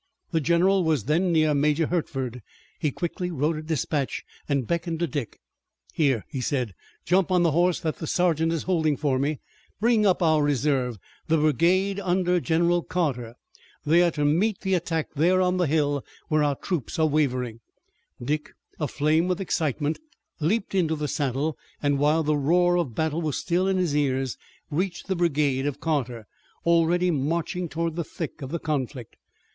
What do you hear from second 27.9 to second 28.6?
the thick of the